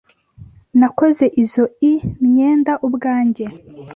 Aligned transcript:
Nakoze 0.79 1.25
izoi 1.41 1.93
myenda 2.29 2.73
ubwanjye. 2.87 3.45